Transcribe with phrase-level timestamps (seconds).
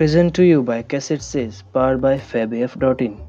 [0.00, 3.20] Present to you by Cassette Says, powered by FabF.in.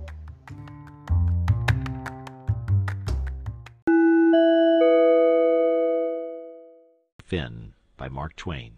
[7.26, 8.78] Finn by Mark Twain.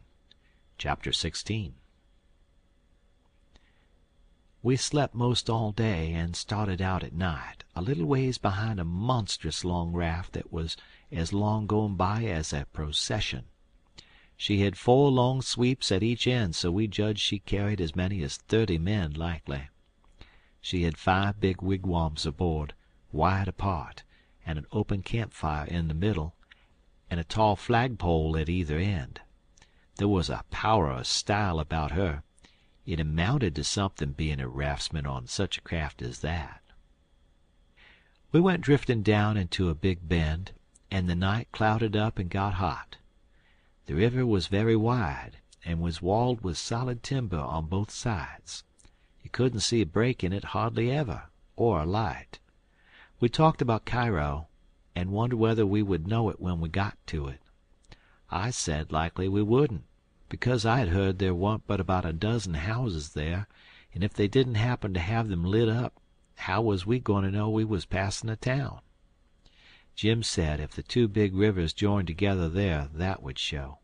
[0.80, 1.76] Chapter 16
[4.64, 8.84] We slept most all day and started out at night, a little ways behind a
[8.84, 10.76] monstrous long raft that was
[11.12, 13.44] as long going by as a procession.
[14.46, 18.22] She had four long sweeps at each end, so we judged she carried as many
[18.24, 19.70] as thirty men likely.
[20.60, 22.74] She had five big wigwams aboard,
[23.14, 24.04] wide apart,
[24.46, 26.36] and an open camp fire in the middle,
[27.10, 29.22] and a tall flagpole at either end.
[29.96, 32.24] There was a power o' style about her.
[32.86, 36.62] It amounted to something bein' a raftsman on such a craft as that.
[38.34, 40.52] We went drifting down into a big bend,
[40.92, 42.98] and the night clouded up and got hot.
[43.86, 48.64] The river was very wide, and was walled with solid timber on both sides.
[49.22, 51.24] You couldn't see a break in it hardly ever,
[51.58, 52.40] or a light.
[53.20, 54.48] We talked about Cairo,
[54.96, 57.42] and wondered whether we would know it when we got to it.
[58.32, 59.84] I said likely we wouldn't,
[60.30, 63.48] because I had heard there wa'n't but about a dozen houses there,
[63.94, 66.00] and if they didn't happen to have them lit up,
[66.36, 68.80] how was we goin' to know we was passin' a town?
[69.96, 73.78] Jim said if the two big rivers joined together there that would show.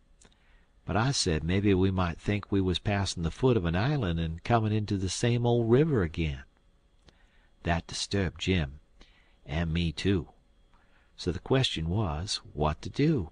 [0.83, 4.19] But I said maybe we might think we was passin' the foot of an island
[4.19, 6.45] and comin' into the same old river again.
[7.61, 8.80] That disturbed Jim,
[9.45, 10.30] and me too.
[11.15, 13.30] So the question was, what to do?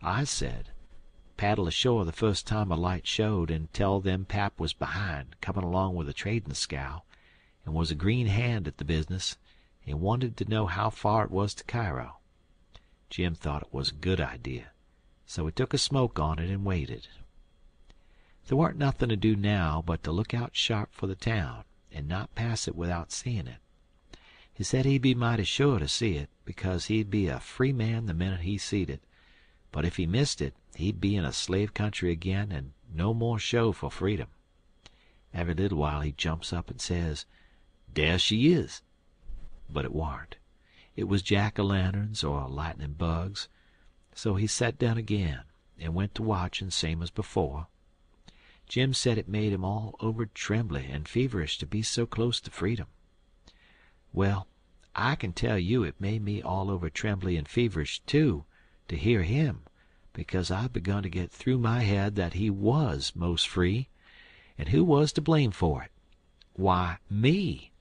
[0.00, 0.70] I said,
[1.36, 5.62] paddle ashore the first time a light showed and tell them pap was behind, comin'
[5.62, 7.02] along with a tradin' scow,
[7.66, 9.36] and was a green hand at the business,
[9.86, 12.18] and wanted to know how far it was to Cairo.
[13.10, 14.70] Jim thought it was a good idea,
[15.26, 17.08] so he took a smoke on it and waited.
[18.46, 22.06] There weren't nothin' to do now but to look out sharp for the town, and
[22.06, 23.58] not pass it without seein' it.
[24.54, 28.06] He said he'd be mighty sure to see it, because he'd be a free man
[28.06, 29.02] the minute he seed it,
[29.72, 33.38] but if he missed it he'd be in a slave country again and no more
[33.38, 34.28] show for freedom.
[35.34, 37.26] Every little while he jumps up and says,
[37.92, 38.82] "Dar she is!"
[39.74, 40.36] But it warn't.
[40.96, 43.48] It was jack o' lanterns or lightnin' bugs,
[44.14, 45.44] so he set down again,
[45.78, 47.68] and went to watchin' same as before.
[48.68, 52.50] Jim said it made him all over trembly and feverish to be so close to
[52.50, 52.86] freedom.
[54.12, 54.46] Well,
[54.94, 58.44] I can tell you it made me all over trembly and feverish, too,
[58.88, 59.62] to hear him,
[60.12, 63.88] because I'd begun to get through my head that he was most free,
[64.58, 65.92] and who was to blame for it?
[66.52, 67.71] Why, me!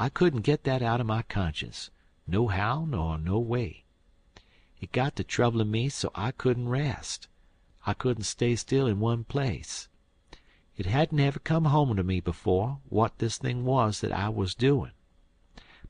[0.00, 1.90] I couldn't get that out o' my conscience,
[2.24, 3.82] nohow nor no way.
[4.80, 7.26] It got to troublin' me so I couldn't rest.
[7.84, 9.88] I couldn't stay still in one place.
[10.76, 14.54] It hadn't ever come home to me before what this thing was that I was
[14.54, 14.92] doin'.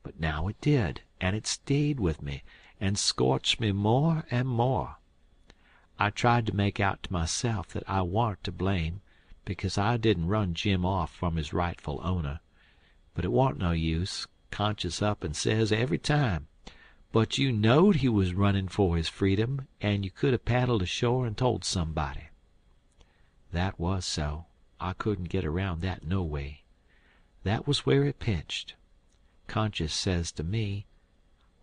[0.02, 2.44] But now it did, and it stayed with me,
[2.80, 4.97] and scorched me more and more.
[5.98, 9.02] I tried to make out to myself that I warn't to blame,
[9.44, 12.41] because I didn't run Jim off from his rightful owner.
[13.18, 14.28] But it warn't no use.
[14.52, 16.46] Conscience up and says every time,
[17.10, 21.26] "But you knowed he was runnin' for his freedom, and you could have paddled ashore
[21.26, 22.28] and told somebody."
[23.50, 24.46] That was so.
[24.78, 26.62] I couldn't get around that no way.
[27.42, 28.76] That was where it pinched.
[29.48, 30.86] Conscience says to me,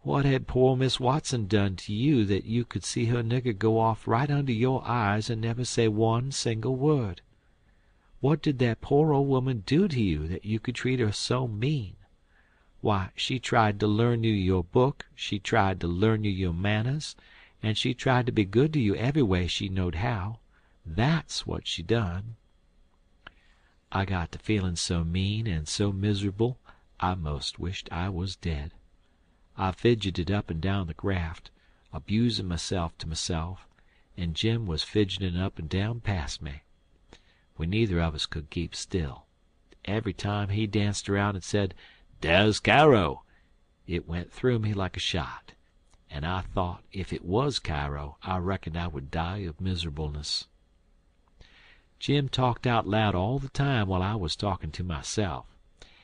[0.02, 3.80] "What had poor Miss Watson done to you that you could see her nigger go
[3.80, 7.22] off right under your eyes and never say one single word?
[8.22, 11.48] What did that poor old woman do to you that you could treat her so
[11.48, 11.96] mean?
[12.80, 17.16] Why, she tried to learn you your book, she tried to learn you your manners,
[17.62, 20.40] and she tried to be good to you every way she knowed how.
[20.86, 22.36] That's what she done."
[23.92, 26.58] I got to feelin' so mean and so miserable
[27.00, 28.72] I most wished I was dead.
[29.58, 31.50] I fidgeted up and down the graft,
[31.92, 33.68] abusin' myself to myself,
[34.16, 36.62] and Jim was fidgetin' up and down past me.
[37.58, 39.28] We neither of us could keep still.
[39.86, 41.74] Every time he danced around and said,
[42.20, 43.24] "Dar's Cairo,"
[43.88, 45.54] it went through me like a shot,
[46.10, 50.50] and I thought if it was Cairo I reckoned I would die of miserableness.
[51.98, 55.46] Jim talked out loud all the time while I was talkin' to myself.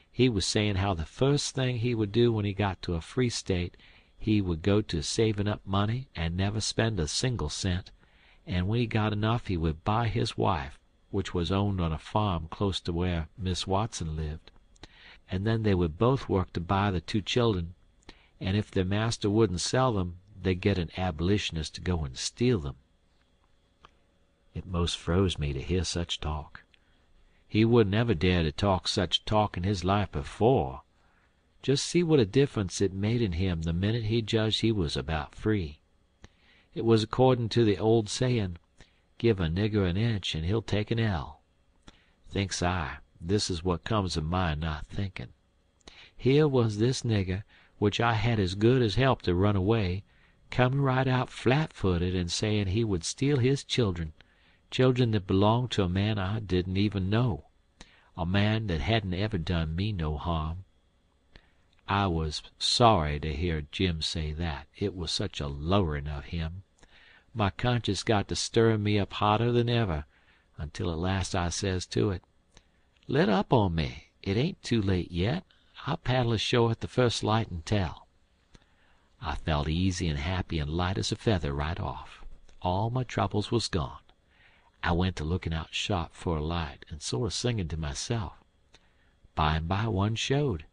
[0.10, 3.02] He was sayin' how the first thing he would do when he got to a
[3.02, 3.76] free state
[4.18, 7.92] he would go to savin' up money and never spend a single cent,
[8.48, 10.80] and when he got enough he would buy his wife,
[11.12, 14.50] which was owned on a farm close to where Miss Watson lived,
[15.30, 17.76] and then they would both work to buy the two children,
[18.40, 22.60] and if their master wouldn't sell them they'd get an abolitionist to go and steal
[22.60, 22.76] them.
[24.54, 26.64] It most froze me to hear such talk.
[27.48, 30.82] He wouldn't ever dare to talk such talk in his life before.
[31.62, 34.98] Just see what a difference it made in him the minute he judged he was
[34.98, 35.80] about free.
[36.74, 38.58] It was accordin' to the old sayin',
[39.24, 41.44] Give a nigger an inch an' he'll take an ell.
[42.28, 45.30] Thinks I, this is what comes of my not thinkin'.
[46.18, 47.44] Here was this nigger,
[47.78, 50.04] which I had as good as helped to run away,
[50.50, 54.14] comin' right out flat footed an' sayin' he would steal his children
[54.72, 57.46] children that belonged to a man I didn't even know
[58.18, 60.66] a man that hadn't ever done me no harm.
[61.88, 66.64] I was sorry to hear Jim say that, it was such a lowering of him.
[67.34, 70.04] My conscience got to stirrin' me up hotter than ever,
[70.58, 72.24] until at last I says to it:
[73.08, 74.10] "Let up on me.
[74.22, 75.46] It ain't too late yet.
[75.88, 78.06] I'll paddle ashore at the first light an' tell."
[79.22, 82.22] I felt easy an' happy an' light as a feather right off.
[82.62, 84.02] All my troubles was gone.
[84.84, 88.44] I went to lookin' out sharp for a light, an' sorter singin' to myself.
[89.38, 90.66] Bimeby one showed.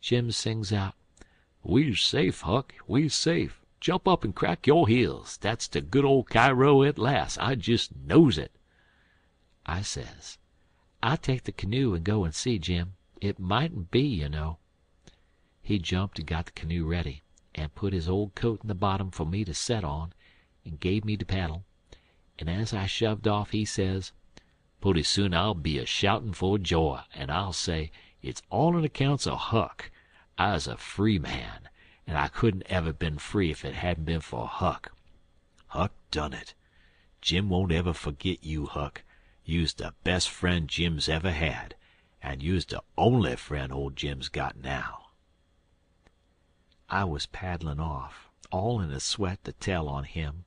[0.00, 0.94] Jim sings out:
[1.64, 3.60] "We's safe, Huck, we's safe.
[3.80, 5.36] Jump up an' crack yo' heels.
[5.38, 7.38] Dat's de good ole Cairo at las'.
[7.38, 8.50] I jest knows it."
[9.66, 10.36] I says:
[11.00, 12.96] "I'll take the canoe an' go an' see, Jim.
[13.20, 14.58] It mightn't be, you know."
[15.62, 17.22] He jumped an' got the canoe ready,
[17.54, 20.12] an' put his old coat in the bottom for me to set on,
[20.66, 21.64] an' gave me de paddle,
[22.40, 24.10] an' as I shoved off he says:
[24.80, 27.92] "Putty soon I'll be a shoutin' for joy, an' I'll say,
[28.22, 29.92] it's all on accounts o' Huck.
[30.36, 31.68] I's a free man,
[32.08, 34.92] an' I couldn't ever been free if it hadn't been for Huck.
[35.66, 36.54] Huck done it.
[37.20, 39.02] Jim won't ever fergit you, Huck.
[39.44, 41.74] You's de best friend Jim's ever had,
[42.22, 45.10] an' you's de only friend old Jim's got now."
[46.88, 50.46] I was paddlin' off, all in a sweat to tell on him,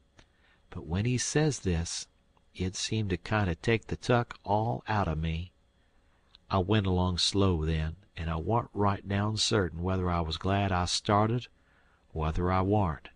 [0.72, 2.08] but when he says this,
[2.56, 5.52] it seemed to kinder take the tuck all outer me.
[6.54, 10.70] I went along slow then, an' I warn't right down certain whether I was glad
[10.70, 11.48] I started
[12.14, 13.08] or whether I warn't.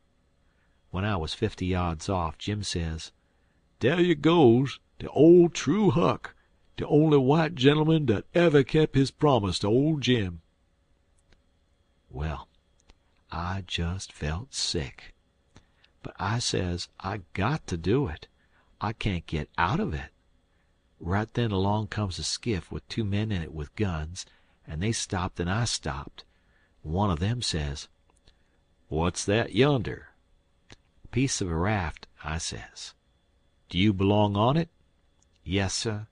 [0.90, 3.12] When I was fifty yards off Jim says:
[3.82, 6.34] "Dar you goes, de ole true Huck,
[6.78, 10.42] de only white gen'elman dat ever kep' his promise to old Jim."
[12.10, 12.48] Well,
[13.34, 15.14] I just felt sick.
[16.02, 18.30] But I says I got to do it.
[18.80, 20.12] I can't get out of it.
[21.02, 24.26] Right then along comes a skiff with two men in it with guns,
[24.66, 26.24] an' they stopped an' I stopped.
[26.84, 27.90] One of them says:
[28.88, 30.12] "What's that yonder?"
[31.04, 32.94] "A piece of a raft," I says.
[33.68, 34.70] "Do you belong on it?"
[35.44, 36.08] "Yes, sir."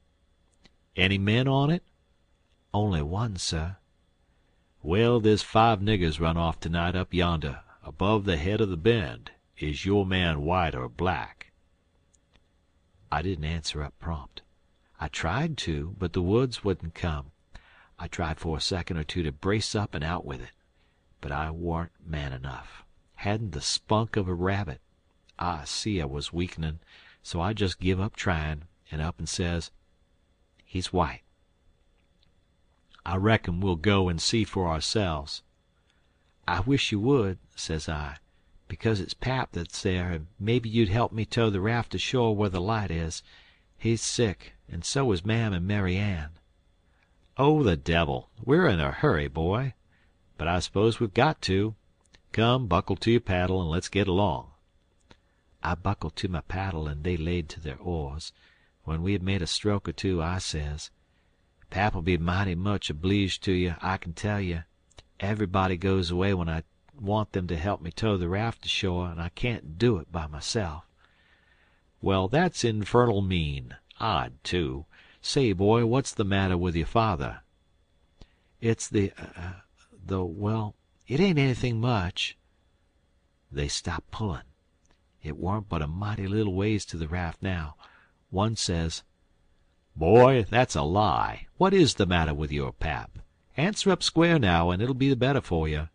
[0.98, 1.84] "Any men on it?"
[2.74, 3.78] "Only one, sir."
[4.82, 8.76] "Well, there's five niggers run off to night up yonder, above the head of the
[8.76, 9.32] bend.
[9.58, 11.54] Is your man white or black?"
[13.10, 14.42] I didn't answer up prompt.
[15.04, 17.34] I tried to, but the woods wouldn't come.
[18.00, 20.54] I tried for a second or two to brace up and out with it.
[21.20, 22.86] But I warn't man enough.
[23.16, 24.80] Hadn't the spunk of a rabbit.
[25.38, 26.80] I see I was weakenin',
[27.22, 29.72] so I just give up tryin', and up and says:
[30.64, 31.24] "He's white."
[33.06, 35.44] "I reckon we'll go and see for ourselves."
[36.48, 38.20] "I wish you would," says I,
[38.70, 42.48] "because it's Pap that's there, and maybe you'd help me tow the raft ashore where
[42.48, 43.22] the light is.
[43.84, 46.30] He's sick, and so is Mam and Mary Ann."
[47.36, 48.30] "Oh, the devil!
[48.42, 49.74] We're in a hurry, boy.
[50.38, 51.76] But I suppose we've got to.
[52.32, 54.52] Come, buckle to your paddle, and let's get along."
[55.62, 58.32] I buckled to my paddle, and they laid to their oars.
[58.86, 60.90] When we had made a stroke or two, I says:
[61.70, 64.64] "Pap'll be mighty much obleeged to you, I can tell you.
[65.20, 66.64] Everybody goes away when I
[66.98, 70.28] want them to help me tow the raft ashore, and I can't do it by
[70.28, 70.86] myself."
[72.04, 73.78] "Well, that's infernal mean.
[73.98, 74.88] Odd, too.
[75.22, 77.44] Say, boy, what's the matter with your father?"
[78.60, 79.62] "It's the uh,
[80.06, 80.76] the well,
[81.08, 82.38] it ain't anything much."
[83.50, 84.44] They stopped pullin'.
[85.22, 87.78] It warn't but a mighty little ways to the raft now.
[88.32, 89.04] One says:
[89.96, 91.48] "Boy, that's a lie.
[91.56, 93.18] What is the matter with your pap?
[93.56, 95.88] Answer up square now, and it'll be the better for you."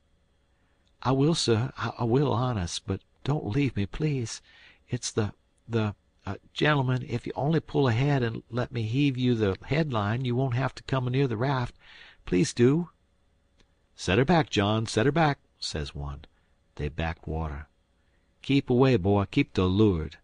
[1.02, 1.70] "I will, sir.
[1.76, 2.86] I will, honest.
[2.86, 4.40] But don't leave me, please.
[4.88, 5.34] It's the
[5.68, 5.94] the
[6.26, 10.24] uh, gentlemen, if you only pull ahead and let me heave you the head line
[10.24, 11.74] you won't have to come near the raft.
[12.26, 12.90] Please do."
[13.94, 14.86] "Set her back, John.
[14.86, 16.24] Set her back," says one.
[16.74, 17.68] They backed water.
[18.42, 19.24] "Keep away, boy.
[19.26, 20.18] Keep to loo'ard.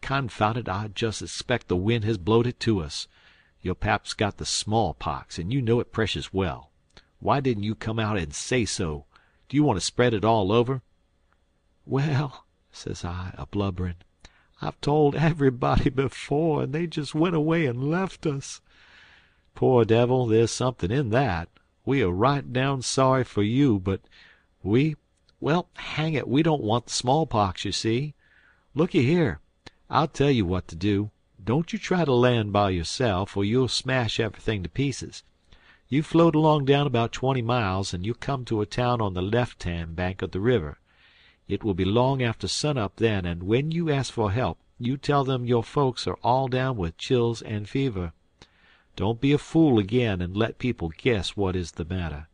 [0.00, 3.08] Confound it, I just expect the wind has blowed it to us.
[3.60, 6.70] Your pap's got the smallpox, and you know it precious well.
[7.18, 9.04] Why didn't you come out and say so?
[9.48, 10.82] Do you want to spread it all over?"
[11.84, 13.96] "Well," says I, a blubberin',
[14.60, 18.60] "I've told everybody before, and they just went away and left us."
[19.54, 21.48] Poor devil, there's something in that.
[21.86, 24.02] We are right down sorry for you, but
[24.62, 24.96] we
[25.40, 28.12] well, hang it, we don't want the smallpox, you see.
[28.74, 29.40] Looky here,
[29.88, 31.10] I'll tell you what to do.
[31.42, 35.22] Don't you try to land by yourself, or you'll smash everything to pieces.
[35.88, 39.22] You float along down about twenty miles, and you'll come to a town on the
[39.22, 40.78] left hand bank of the river.
[41.52, 45.24] It will be long after sunup then, and when you ask for help, you tell
[45.24, 48.12] them your folks are all down with chills and fever.
[48.96, 52.28] Don't be a fool again and let people guess what is the matter.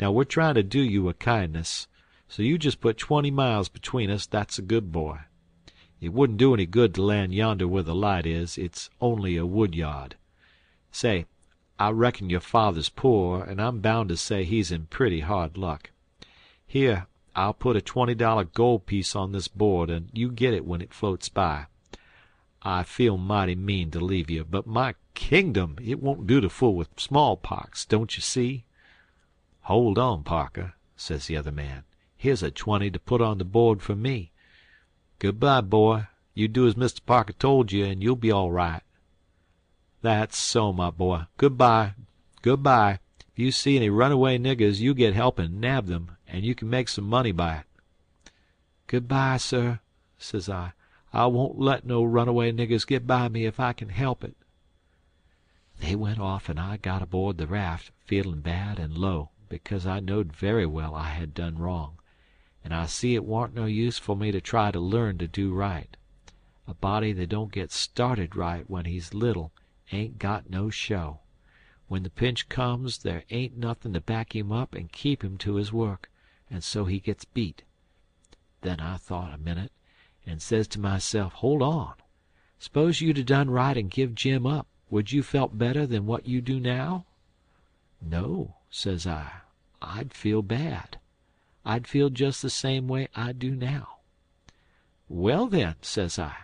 [0.00, 1.86] Now we're trying to do you a kindness,
[2.28, 5.18] so you just put twenty miles between us, that's a good boy.
[6.00, 8.58] It wouldn't do any good to land yonder where the light is.
[8.58, 10.16] It's only a wood yard.
[10.90, 11.26] Say,
[11.78, 15.90] I reckon your father's poor, and I'm bound to say he's in pretty hard luck.
[16.66, 20.66] Here, I'll put a twenty dollar gold piece on this board, and you get it
[20.66, 21.66] when it floats by.
[22.62, 25.76] I feel mighty mean to leave you, but my kingdom!
[25.82, 28.64] it won't do to fool with smallpox, don't you see?"
[29.62, 31.84] "Hold on, Parker," says the other man.
[32.16, 34.30] "Here's a twenty to put on the board for me.
[35.18, 36.08] Good by, boy.
[36.34, 37.00] You do as Mr.
[37.06, 38.82] Parker told you, and you'll be all right."
[40.02, 41.22] "That's so, my boy.
[41.38, 41.94] Good by.
[42.42, 42.98] Good by.
[43.32, 46.70] If you see any runaway niggers you get help and nab them, and you can
[46.70, 47.66] make some money by it."
[48.86, 49.80] "Good by, sir,"
[50.16, 50.72] says I.
[51.12, 54.34] "I won't let no runaway niggers get by me if I can help it."
[55.80, 60.00] They went off, and I got aboard the raft, feelin' bad and low, because I
[60.00, 61.98] knowed very well I had done wrong,
[62.64, 65.52] and I see it warn't no use for me to try to learn to do
[65.52, 65.96] right.
[66.66, 69.52] A body that don't get started right when he's little
[69.90, 71.20] ain't got no show.
[71.88, 75.56] When the pinch comes there ain't nothin' to back him up and keep him to
[75.56, 76.08] his work,
[76.52, 77.62] and so he gets beat.
[78.60, 79.72] Then I thought a minute,
[80.26, 81.94] and says to myself, hold on.
[82.58, 86.42] S'pose you'd done right and give Jim up, would you felt better than what you
[86.42, 87.06] do now?
[88.02, 89.32] No, says I.
[89.80, 90.98] I'd feel bad.
[91.64, 94.00] I'd feel just the same way I do now.
[95.08, 96.36] Well, then, says I,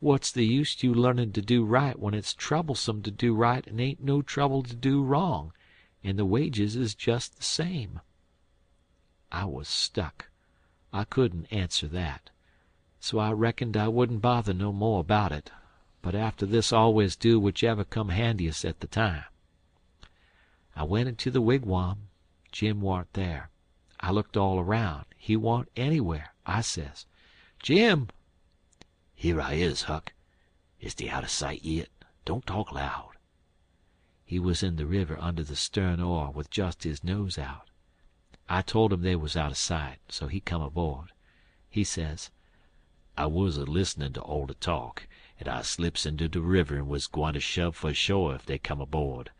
[0.00, 3.80] What's the use you learnin' to do right when it's troublesome to do right and
[3.80, 5.54] ain't no trouble to do wrong,
[6.02, 8.00] and the wages is just the same?"
[9.36, 10.28] I was stuck.
[10.92, 12.30] I couldn't answer that.
[13.00, 15.50] So I reckoned I wouldn't bother no more about it,
[16.02, 19.24] but after this always do whichever come handiest at the time.
[20.76, 22.10] I went into the wigwam.
[22.52, 23.50] Jim warn't there.
[23.98, 25.06] I looked all around.
[25.16, 26.32] He warn't anywhere.
[26.46, 27.04] I says,
[27.60, 28.10] "Jim!"
[29.16, 30.12] "Here I is, Huck.
[30.78, 31.90] Is he out of sight yit?
[32.24, 33.14] Don't talk loud."
[34.24, 37.68] He was in the river under the stern oar with just his nose out.
[38.46, 41.12] I told him they was out of sight, so he come aboard.
[41.70, 42.30] He says:
[43.16, 45.06] "I wuz a listenin' to all the talk,
[45.40, 48.58] an' I slips into the river an' wuz gwine to shove for shore ef they
[48.58, 49.30] come aboard.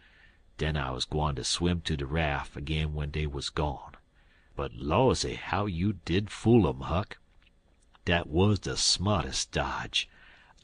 [0.57, 3.93] Den I was gwine to swim to the raft agin when they was gone.
[4.57, 7.19] But lawsy, how you did fool um, Huck!
[8.07, 10.09] Dat wuz the smartest dodge.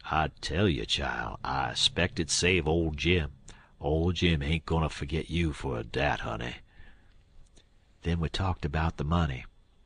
[0.07, 3.33] I tell you, child, I speck it save old Jim.
[3.83, 6.55] Old Jim ain't gonna forget you for dat, honey."
[8.03, 9.45] Then we talked about the money.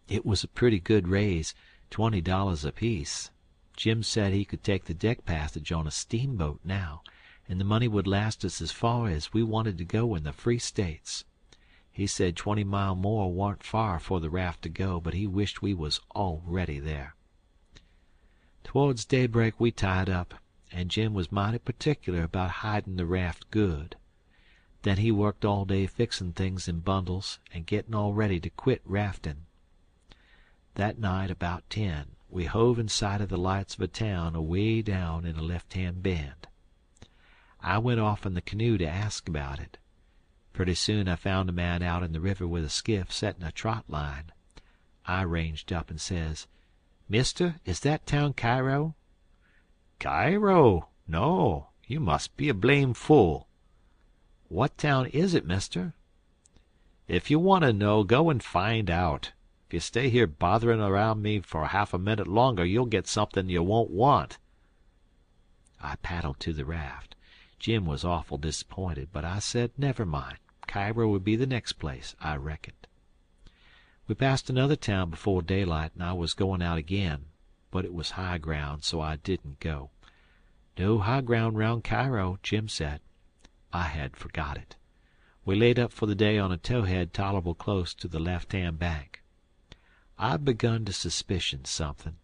[0.08, 1.54] It was a pretty good raise
[1.90, 3.30] twenty dollars apiece.
[3.76, 7.02] Jim said he could take the deck passage on a steamboat now,
[7.48, 10.32] and the money would last us as far as we wanted to go in the
[10.32, 11.24] Free States.
[11.90, 15.60] He said twenty mile more warn't far for the raft to go, but he wished
[15.60, 17.16] we was already there.
[18.62, 20.34] Towards daybreak we tied up,
[20.70, 23.96] and Jim was mighty particular about hidin' the raft good.
[24.84, 28.82] Then he worked all day fixin' things in bundles and gettin' all ready to quit
[28.84, 29.46] raftin'.
[30.74, 34.82] That night about ten we hove in sight of the lights of a town away
[34.82, 36.48] down in a left hand bend.
[37.62, 39.78] I went off in the canoe to ask about it.
[40.52, 43.52] Pretty soon I found a man out in the river with a skiff settin' a
[43.52, 44.32] trot line.
[45.06, 46.46] I ranged up and says,
[47.08, 48.96] "Mister, is that town Cairo?"
[49.98, 50.90] "Cairo?
[51.08, 51.68] No.
[51.86, 53.48] You must be a blame fool."
[54.54, 55.94] "What town is it, mister?"
[57.08, 59.32] "If you want to know, go and find out.
[59.66, 63.48] If you stay here botherin' around me for half a minute longer you'll get something
[63.50, 64.38] you won't want."
[65.80, 67.16] I paddled to the raft.
[67.58, 70.38] Jim was awful disappointed, but I said never mind.
[70.68, 72.86] Cairo would be the next place, I reckoned.
[74.06, 77.24] We passed another town before daylight, and I was goin' out again,
[77.72, 79.90] but it was high ground, so I didn't go.
[80.78, 83.00] No high ground round Cairo, Jim said.
[83.76, 84.76] I had forgot it.
[85.44, 88.78] We laid up for the day on a towhead tolerable close to the left hand
[88.78, 89.24] bank.
[90.16, 92.16] I'd begun to suspicion something.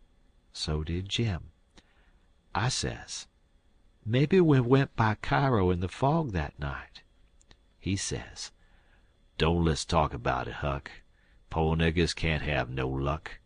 [0.53, 1.51] So did Jim.
[2.55, 3.27] I says,
[4.07, 7.03] "Maybe we went by Cairo in the fog that night.
[7.81, 8.53] He says:
[9.37, 10.93] "Don't let's talk about it, Huck.
[11.51, 13.41] Po niggers can't have no luck.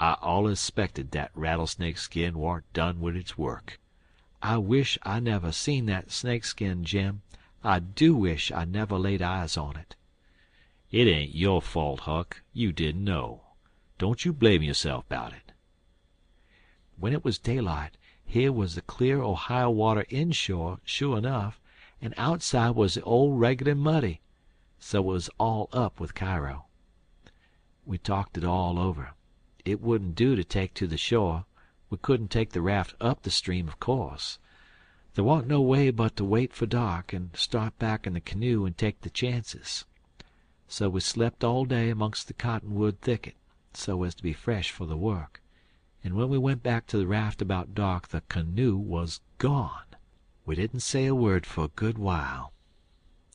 [0.00, 3.78] I allers speckted dat rattlesnake skin warn't done wid its work.
[4.42, 7.22] I wish I never seen that snake skin, Jim.
[7.64, 9.96] I do wish I never laid eyes on it."
[10.90, 12.42] "It ain't yo' fault, Huck.
[12.52, 13.44] You didn't know.
[13.96, 15.52] Don't you blame yourself 'bout it."
[16.98, 17.96] When it was daylight,
[18.26, 21.58] here was the clear Ohio water inshore, sure enough,
[21.98, 24.20] and outside was the old reg'lar muddy.
[24.78, 26.66] So it was all up with Cairo.
[27.86, 29.14] We talked it all over.
[29.64, 31.46] It wouldn't do to take to the shore.
[31.88, 34.38] We couldn't take the raft up the stream, of course.
[35.16, 38.66] There wa'n't no way but to wait for dark, and start back in the canoe
[38.66, 39.86] and take the chances.
[40.68, 43.34] So we slept all day amongst the cottonwood thicket,
[43.72, 45.40] so as to be fresh for the work,
[46.04, 49.86] and when we went back to the raft about dark the canoe was gone.
[50.44, 52.52] We didn't say a word for a good while.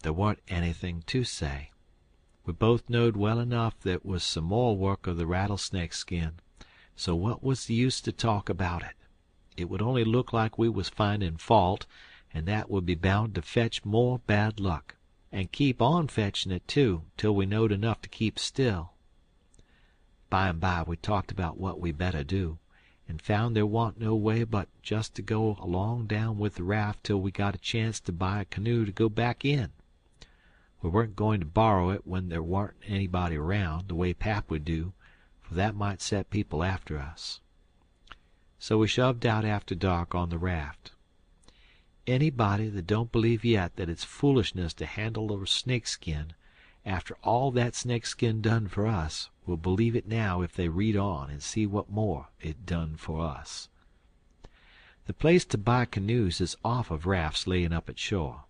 [0.04, 1.72] There warn't anything to say.
[2.46, 6.34] We both knowed well enough that was some more work of the rattlesnake skin,
[6.96, 8.94] so what was the use to talk about it?
[9.58, 11.86] It would only look like we was findin' fault,
[12.34, 14.96] and that would be bound to fetch more bad luck
[15.30, 18.94] and keep on fetchin' it, too, till we knowed enough to keep still.
[20.32, 22.60] Bimeby we talked about what we better do,
[23.10, 27.04] an' found there wa'n't no way but just to go along down with the raft
[27.04, 29.74] till we got a chance to buy a canoe to go back in.
[30.82, 34.64] We weren't goin' to borrow it when there warn't anybody around, the way Pap would
[34.64, 34.94] do,
[35.42, 37.42] for that might set people after us.
[38.62, 40.92] So we shoved out after dark on the raft.
[42.06, 46.34] Anybody that don't believe yet that it's foolishness to handle a snakeskin,
[46.86, 51.32] after all that snakeskin done for us, will believe it now if they read on
[51.32, 53.68] and see what more it done for us.
[55.08, 58.44] The place to buy canoes is off of rafts layin' up at shore.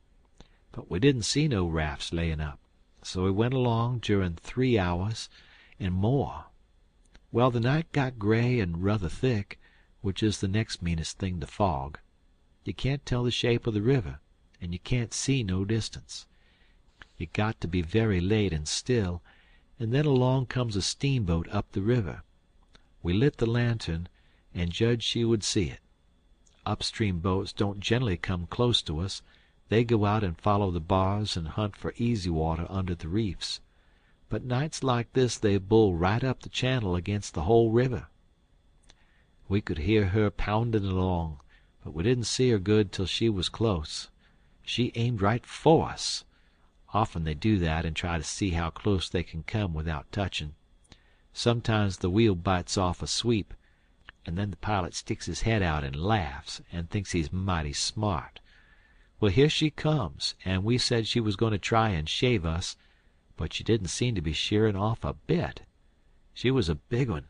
[0.74, 2.60] But we didn't see no rafts layin' up,
[3.02, 5.30] so we went along durin' three hours
[5.80, 6.48] and more.
[7.32, 9.58] Well, the night got gray and ruther thick,
[10.02, 12.00] which is the next meanest thing to fog.
[12.64, 14.20] You can't tell the shape of the river,
[14.60, 16.26] and you can't see no distance.
[17.18, 19.22] You got to be very late and still,
[19.80, 22.24] and then along comes a steamboat up the river.
[23.04, 24.10] We lit the lantern,
[24.54, 25.80] and judged she would see it.
[26.66, 29.24] Upstream boats don't generally come close to us;
[29.70, 33.60] they go out and follow the bars and hunt for easy water under the reefs.
[34.30, 38.08] But nights like this they bull right up the channel against the whole river.
[39.52, 41.42] We could hear her poundin' along
[41.84, 44.10] but we didn't see her good till she was close.
[44.64, 46.24] She aimed right for us.
[46.94, 50.56] Often they do that and try to see how close they can come without touchin'.
[51.34, 53.54] Sometimes the wheel bites off a sweep,
[54.26, 58.40] and then the pilot sticks his head out and laughs, and thinks he's mighty smart.
[59.20, 62.78] Well, here she comes, and we said she was going to try and shave us,
[63.36, 65.64] but she didn't seem to be sheerin' off a bit.
[66.34, 67.26] She was a big one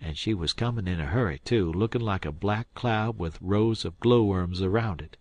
[0.00, 3.84] and she was comin' in a hurry, too, lookin' like a black cloud with rows
[3.84, 5.16] of glow worms around it.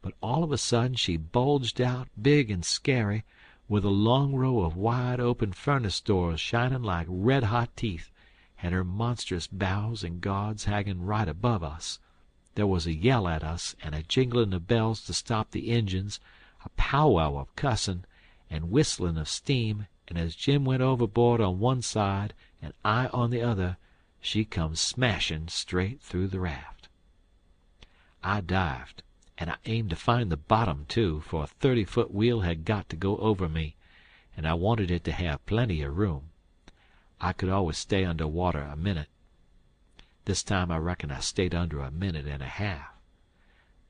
[0.00, 3.24] But all of a sudden she bulged out, big and scary,
[3.68, 8.10] with a long row of wide open furnace doors shinin' like red hot teeth,
[8.62, 11.98] and her monstrous bows and guards hangin' right above us.
[12.54, 16.20] There was a yell at us, and a jinglin' of bells to stop the engines,
[16.64, 18.06] a powwow of cussin',
[18.48, 23.28] and whistlin' of steam, and as Jim went overboard on one side and I on
[23.28, 23.76] the other
[24.18, 26.88] she come smashin' straight through the raft.
[28.22, 29.02] I dived,
[29.36, 32.88] and I aimed to find the bottom, too, for a thirty foot wheel had got
[32.88, 33.76] to go over me,
[34.34, 36.30] and I wanted it to have plenty of room.
[37.20, 39.10] I could always stay under water a minute.
[40.24, 42.92] This time I reckon I stayed under a minute and a half.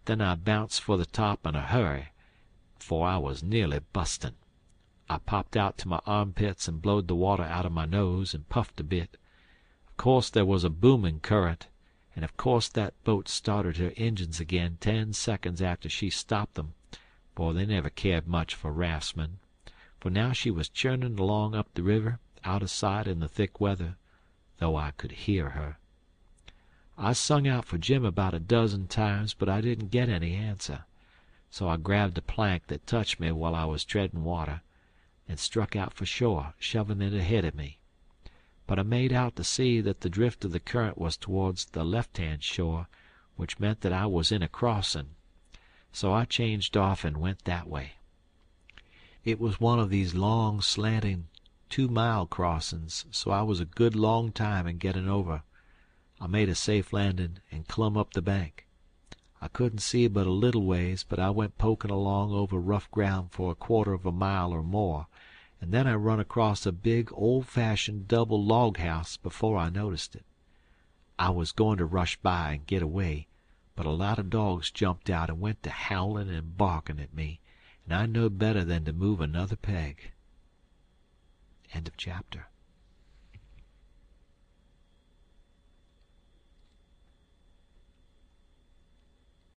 [0.06, 2.08] Then I bounced for the top in a hurry,
[2.80, 4.34] for I was nearly bustin'.
[5.08, 8.48] I popped out to my armpits and blowed the water out of my nose and
[8.48, 9.16] puffed a bit.
[9.98, 11.68] Course there was a boomin' current,
[12.14, 16.74] and of course that boat started her engines again ten seconds after she stopped them,
[17.34, 19.38] for they never cared much for raftsmen,
[19.98, 23.58] for now she was churnin' along up the river, out o' sight in the thick
[23.58, 23.96] weather,
[24.58, 25.78] though I could hear her.
[26.98, 30.84] I sung out for Jim about a dozen times, but I didn't get any answer,
[31.50, 34.60] so I grabbed a plank that touched me while I was treadin' water,
[35.26, 37.78] and struck out for shore, shovin' it ahead of me
[38.66, 41.84] but I made out to see that the drift of the current was towards the
[41.84, 42.88] left hand shore,
[43.36, 45.14] which meant that I was in a crossin'.
[45.92, 47.92] So I changed off and went that way.
[49.24, 51.28] It was one of these long, slanting,
[51.68, 55.42] two mile crossin's, so I was a good long time in gettin' over.
[56.20, 58.66] I made a safe landin' and clumb up the bank.
[59.40, 63.32] I couldn't see but a little ways, but I went pokin' along over rough ground
[63.32, 65.06] for a quarter of a mile or more,
[65.62, 70.14] an' then I run across a big, old fashioned double log house before I noticed
[70.14, 70.26] it.
[71.18, 73.26] I was goin' to rush by and get away,
[73.74, 77.40] but a lot of dogs jumped out and went to howlin' an' barkin' at me,
[77.86, 80.10] and I knowed better than to move another peg."
[81.96, 82.48] Chapter.